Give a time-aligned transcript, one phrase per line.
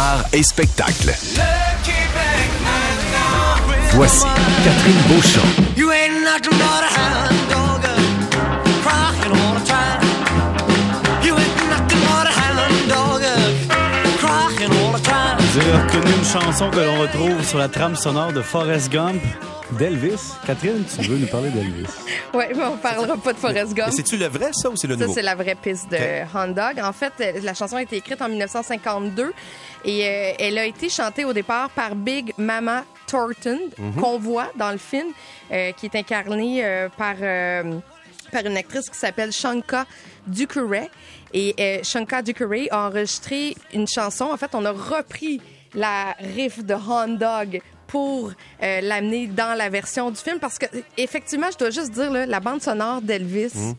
[0.00, 1.12] art et spectacle.
[3.92, 4.26] Voici
[4.64, 5.76] Catherine Beauchamp.
[5.76, 7.82] You ain't nothing but a hound dog,
[8.84, 10.00] crying all the time.
[11.22, 13.22] You ain't nothing but a hound dog,
[14.22, 15.36] crying all the time.
[15.38, 19.20] Vous avez reconnu une chanson que l'on retrouve sur la trame sonore de Forrest Gump
[19.78, 20.32] d'Elvis.
[20.46, 21.86] Catherine, tu veux nous parler d'Elvis?
[22.34, 23.88] Oui, mais on parlera pas de Forrest Gump.
[23.90, 25.14] Mais c'est-tu le vrai, ça, ou c'est le Ça, nouveau?
[25.14, 25.96] c'est la vraie piste de
[26.36, 26.80] Hound Dog.
[26.82, 29.32] En fait, euh, la chanson a été écrite en 1952
[29.84, 33.94] et euh, elle a été chantée au départ par Big Mama Thornton, Mhm.
[34.00, 35.08] qu'on voit dans le film,
[35.52, 37.78] euh, qui est incarnée euh, par, euh,
[38.30, 39.86] par une actrice qui s'appelle Shanka
[40.26, 40.88] Ducuret.
[41.34, 44.26] Et euh, Shanka Ducuret a enregistré une chanson.
[44.26, 45.40] En fait, on a repris
[45.74, 48.30] la riff de Hound Dog pour
[48.62, 52.24] euh, l'amener dans la version du film parce que effectivement je dois juste dire là,
[52.26, 53.74] la bande sonore d'Elvis Mhm.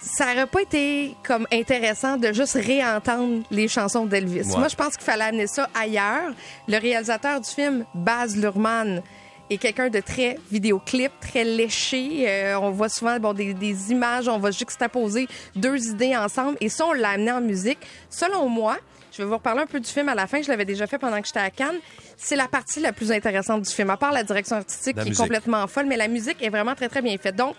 [0.00, 4.46] ça aurait pas été comme intéressant de juste réentendre les chansons d'Elvis.
[4.50, 4.58] Ouais.
[4.58, 6.32] Moi, je pense qu'il fallait amener ça ailleurs.
[6.68, 9.02] Le réalisateur du film, Baz Luhrmann,
[9.50, 12.24] est quelqu'un de très vidéoclip, très léché.
[12.28, 16.56] Euh, on voit souvent bon, des, des images, on va juxtaposer deux idées ensemble.
[16.60, 17.78] Et ça, on l'a amené en musique.
[18.08, 18.76] Selon moi,
[19.12, 20.40] je vais vous reparler un peu du film à la fin.
[20.40, 21.78] Je l'avais déjà fait pendant que j'étais à Cannes.
[22.16, 25.08] C'est la partie la plus intéressante du film, à part la direction artistique La qui
[25.10, 25.20] musique.
[25.20, 27.34] est complètement folle, mais la musique est vraiment très, très bien faite.
[27.36, 27.56] Donc,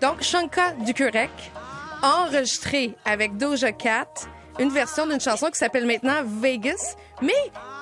[0.00, 1.30] donc Shanka Dukurek
[2.02, 4.08] enregistré avec Doja Cat
[4.58, 7.32] une version d'une chanson qui s'appelle maintenant Vegas, mais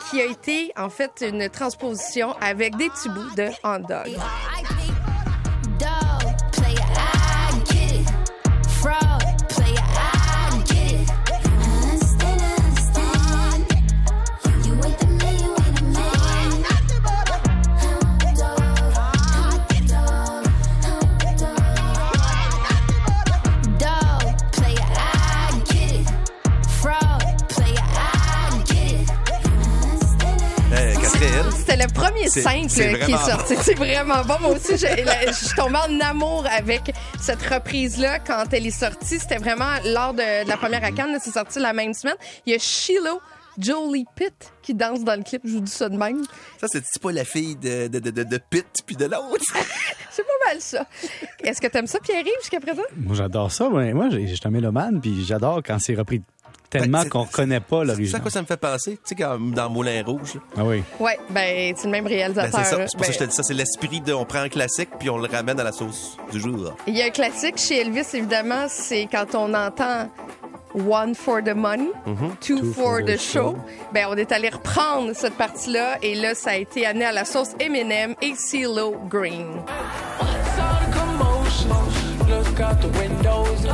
[0.09, 4.80] qui a été en fait une transposition avec des petits de think dog
[32.31, 33.55] simple c'est qui est vraiment sorti.
[33.63, 34.35] C'est vraiment bon.
[34.41, 39.19] Moi aussi, je suis tombée en amour avec cette reprise-là quand elle est sortie.
[39.19, 41.17] C'était vraiment lors de, de la première à Cannes.
[41.23, 42.17] C'est sorti la même semaine.
[42.47, 43.21] Il y a Shiloh
[43.59, 45.43] Jolie Pitt qui danse dans le clip.
[45.45, 46.23] Je vous dis ça de même.
[46.61, 49.45] Ça, c'est pas la fille de, de, de, de, de Pitt puis de l'autre?
[50.13, 50.85] C'est pas mal ça.
[51.45, 52.83] Est-ce que t'aimes ça, Pierre-Yves, jusqu'à présent?
[52.97, 53.69] Moi, j'adore ça.
[53.73, 56.21] mais Moi, j'ai- je suis un mélomane, puis j'adore quand c'est repris
[56.71, 58.93] tellement Ben, c'est- qu'on reconnaît pas C'est ça quoi ça me fait penser?
[58.93, 60.35] Tu sais, comme dans Moulin Rouge.
[60.37, 60.41] là.
[60.59, 60.83] Ah oui.
[60.99, 62.61] Ouais, ben, c'est le même Ben, réalisateur.
[62.65, 62.87] c'est ça.
[62.89, 63.43] C'est pour ça que je te Ben, dis ça.
[63.43, 66.41] C'est l'esprit de on prend un classique puis on le ramène à la sauce du
[66.41, 66.75] jour.
[66.87, 70.09] Il y a un classique chez Elvis, évidemment, c'est quand on entend
[70.89, 71.89] One for the money,
[72.41, 73.57] two, for, the show.
[73.93, 77.25] Ben, on est allé reprendre cette partie-là et là, ça a été amené à la
[77.25, 79.49] sauce Eminem et CeeLo Green.
[80.21, 81.75] Saw the commotion.
[82.29, 83.67] Look out the windows.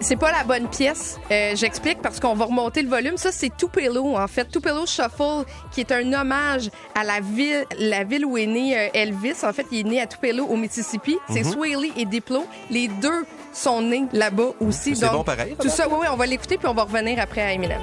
[0.00, 1.18] C'est pas la bonne pièce.
[1.30, 3.16] Euh, J'explique parce qu'on va remonter le volume.
[3.16, 4.48] Ça, c'est Tupelo, en fait.
[4.50, 8.88] Tupelo Shuffle, qui est un hommage à la ville, la ville où est né euh,
[8.94, 9.44] Elvis.
[9.44, 11.18] En fait, il est né à Tupelo, au Mississippi.
[11.28, 12.46] C'est Swaley et Diplo.
[12.70, 14.96] Les deux sont nés là-bas aussi.
[14.96, 17.42] C'est bon pareil, Tout ça, oui, oui, on va l'écouter puis on va revenir après
[17.42, 17.80] à Eminem.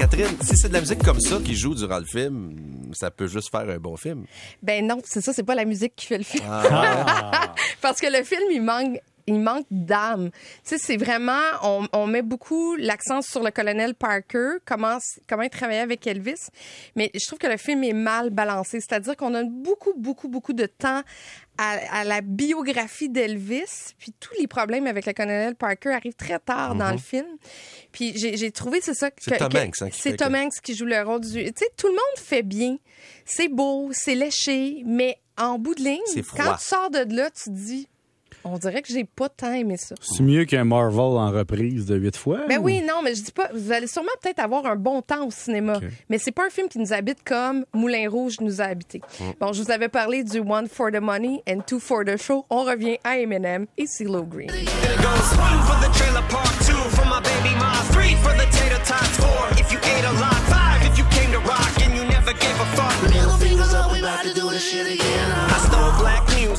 [0.00, 2.56] Catherine, si c'est de la musique comme ça qui joue durant le film,
[2.94, 4.24] ça peut juste faire un bon film.
[4.62, 6.42] Ben non, c'est ça, c'est pas la musique qui fait le film.
[6.48, 7.54] Ah.
[7.82, 8.98] Parce que le film, il manque.
[9.30, 10.30] Il manque d'âme.
[10.30, 14.98] Tu sais, c'est vraiment, on, on met beaucoup l'accent sur le colonel Parker, comment,
[15.28, 16.48] comment il travaillait avec Elvis.
[16.96, 18.80] Mais je trouve que le film est mal balancé.
[18.80, 21.02] C'est-à-dire qu'on donne beaucoup, beaucoup, beaucoup de temps
[21.58, 23.94] à, à la biographie d'Elvis.
[23.98, 27.26] Puis tous les problèmes avec le colonel Parker arrivent très tard dans le film.
[27.92, 29.06] Puis j'ai trouvé, c'est ça.
[29.06, 29.12] Mhm.
[29.18, 31.44] C'est Tom hein, qui C'est Tom Hanks qui joue le rôle du.
[31.44, 32.76] Tu sais, tout le monde fait bien.
[33.24, 37.44] C'est beau, c'est léché, mais en bout de ligne, quand tu sors de là, tu
[37.44, 37.88] te dis,
[38.44, 39.94] on dirait que j'ai pas tant aimé ça.
[40.00, 42.40] C'est mieux qu'un Marvel en reprise de huit fois?
[42.48, 43.48] Ben ou- oui, non, mais je dis pas.
[43.54, 45.84] Vous allez sûrement peut-être avoir un bon temps au cinéma, Ok.
[46.08, 49.00] mais c'est pas un film qui nous habite comme Moulin Rouge nous a habité.
[49.40, 52.44] Bon, je vous avais parlé du One for the Money and Two for the Show.
[52.50, 54.48] On revient à Eminem et CeeLo Green.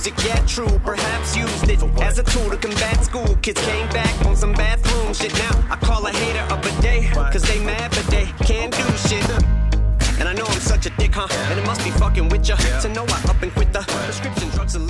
[0.02, 3.36] Music, yeah, true, perhaps used it as a tool to combat school.
[3.44, 5.32] Kids came back on some bathroom shit.
[5.34, 9.51] Now I call a hater a day, cause they mad, but they can't do shit.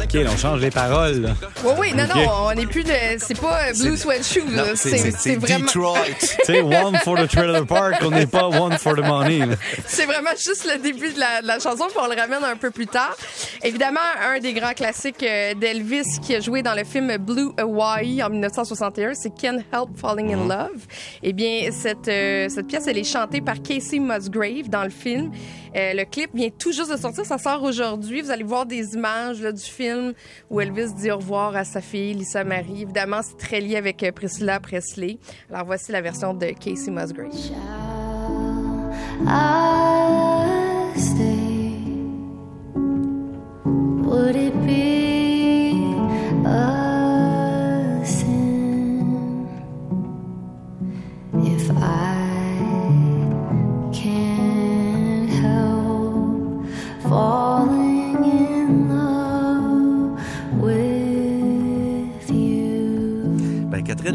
[0.03, 1.21] OK, on change les paroles.
[1.21, 1.29] là.
[1.63, 2.91] Oui, oui, non, non, on n'est plus de.
[3.17, 4.41] C'est pas euh, Blue Sweat Shoes,
[4.75, 5.65] c'est- vraiment.
[5.65, 5.97] Detroit.
[6.19, 9.41] Tu sais, one for the trailer park, on n'est pas one for the money.
[9.85, 12.55] C'est vraiment juste le début de la, de la chanson, puis on le ramène un
[12.55, 13.15] peu plus tard.
[13.63, 13.99] Évidemment,
[14.33, 18.29] un des grands classiques euh, d'Elvis qui a joué dans le film Blue Hawaii en
[18.29, 20.81] 1961, c'est Can't Help Falling in Love.
[21.23, 25.20] Eh bien, cette, euh, cette pièce, elle est chantée par Casey Musgrave dans le film.
[25.75, 28.21] Euh, le clip vient tout juste de sortir, ça sort aujourd'hui.
[28.21, 30.13] Vous allez voir des images du film
[30.49, 32.83] où Elvis dit au revoir à sa fille, Lisa Marie.
[32.83, 35.17] Évidemment, c'est très lié avec euh, Priscilla Presley.
[35.51, 37.31] Alors voici la version de Casey Musgrave.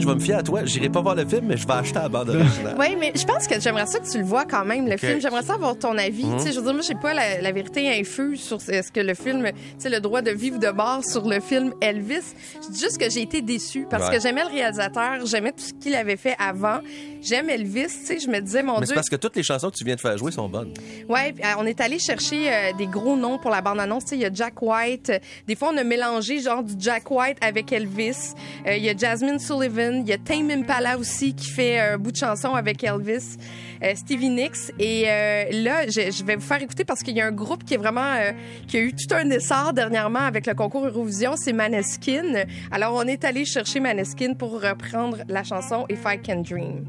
[0.06, 0.60] Je vais me fier à toi.
[0.64, 2.76] J'irai pas voir le film, mais je vais acheter la bande originale.
[2.78, 5.20] Oui, mais je pense que j'aimerais ça que tu le vois quand même, le film.
[5.20, 6.24] J'aimerais ça avoir ton avis.
[6.36, 9.00] Tu sais, je veux dire, moi, j'ai pas la, la vérité infuse sur ce que
[9.00, 12.34] le film, tu sais, le droit de vivre de bord sur le film Elvis.
[12.62, 14.16] Je dis juste que j'ai été déçue parce Ouais.
[14.16, 16.78] que j'aimais le réalisateur, j'aimais tout ce qu'il avait fait avant.
[17.22, 18.94] J'aime Elvis, tu sais, je me disais, mon Mais c'est Dieu.
[18.94, 20.72] parce que toutes les chansons que tu viens de faire jouer sont bonnes.
[21.08, 24.04] Ouais, euh, on est allé chercher euh, des gros noms pour la bande-annonce.
[24.04, 25.10] Tu sais, Il y a Jack White.
[25.48, 28.34] Des fois, on a mélangé genre du Jack White avec Elvis.
[28.66, 29.95] Euh, Il y a Jasmine Sullivan.
[30.00, 33.36] Il y a Tame Impala aussi qui fait un bout de chanson avec Elvis.
[33.82, 34.72] Euh, Stevie Nicks.
[34.78, 37.74] Et euh, là, je, vais vous faire écouter parce qu'il y a un groupe qui
[37.74, 38.14] est vraiment...
[38.14, 38.32] euh,
[38.66, 41.36] qui a eu tout un essor dernièrement avec le concours Eurovision.
[41.36, 42.44] C'est Maneskin.
[42.70, 46.84] Alors, on est allé chercher Maneskin pour reprendre la chanson If I Can Dream.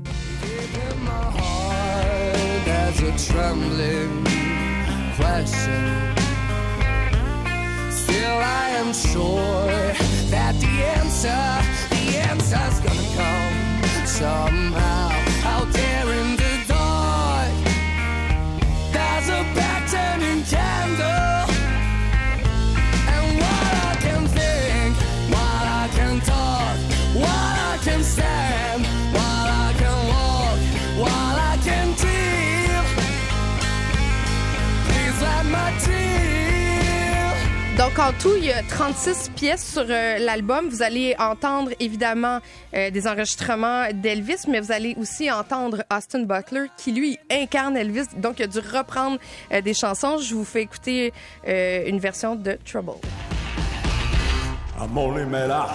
[14.17, 15.16] Somehow.
[37.77, 40.67] Donc, en tout, il y a 36 pièces sur euh, l'album.
[40.67, 42.39] Vous allez entendre évidemment
[42.73, 48.07] euh, des enregistrements d'Elvis, mais vous allez aussi entendre Austin Butler, qui lui incarne Elvis.
[48.17, 49.19] Donc, il a dû reprendre
[49.53, 50.17] euh, des chansons.
[50.17, 51.13] Je vous fais écouter
[51.45, 52.99] une version de Trouble.
[54.79, 55.69] I'm only made out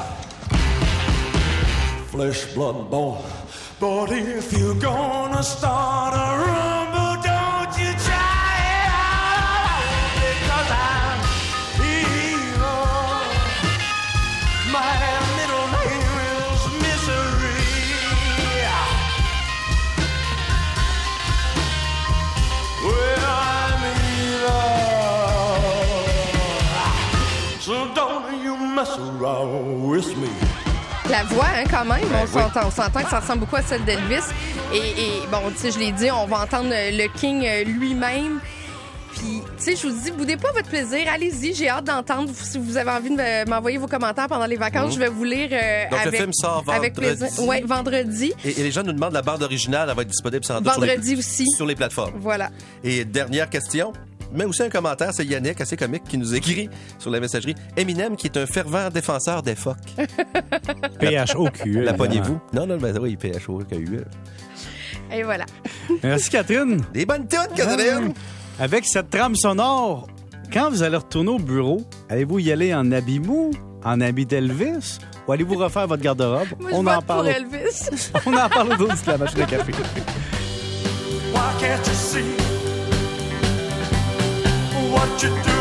[2.13, 3.23] flesh, blood, bone.
[3.81, 6.82] But if you're gonna start a rumble,
[28.75, 30.29] mess around with me.
[31.11, 32.31] La voix, hein, quand même, on oui.
[32.33, 32.67] s'entend.
[32.69, 34.23] On s'entend que ça ressemble beaucoup à celle d'Elvis.
[34.73, 37.65] Et, et, bon, tu sais, je l'ai dit, on va entendre euh, le King euh,
[37.65, 38.39] lui-même.
[39.15, 41.01] Puis, tu sais, je vous dis, boudez pas votre plaisir.
[41.13, 42.31] Allez-y, j'ai hâte d'entendre.
[42.35, 45.25] Si vous avez envie de me- m'envoyer vos commentaires pendant les vacances, je vais vous
[45.25, 45.83] lire euh.
[45.91, 47.17] Donc, le avec, film sort avec vendredi.
[47.19, 47.47] plaisir.
[47.49, 48.33] Ouais, vendredi.
[48.45, 50.73] Et, et les gens nous demandent la bande originale, elle va être disponible sans doute
[50.73, 51.47] sur les- Vendredi aussi.
[51.51, 52.15] sur les plateformes.
[52.21, 52.49] Voilà.
[52.83, 53.93] Et dernière question,
[54.35, 57.55] mais aussi un commentaire, c'est Yannick, assez comique, qui nous écrit sur la messagerie.
[57.77, 59.77] Eminem, qui est un fervent défenseur des phoques.
[61.01, 61.83] PHOQ.
[61.83, 62.41] La pognez-vous?
[62.53, 64.05] Non, non, mais oui, PHO-Q-U-E.
[65.13, 65.45] Et voilà.
[66.03, 66.81] Merci, Catherine.
[66.93, 68.13] Des bonnes toutes, Catherine!
[68.59, 70.07] Avec cette trame sonore,
[70.53, 73.51] quand vous allez retourner au bureau, allez-vous y aller en habit mou,
[73.85, 76.49] en habit d'Elvis, ou allez-vous refaire votre garde-robe?
[76.61, 77.21] Moi, je On vote en parle.
[77.27, 77.91] pour Elvis.
[78.27, 79.73] On en parle autour de la machine à café.
[81.33, 82.52] Why can't you see
[85.23, 85.52] what you're doing to me?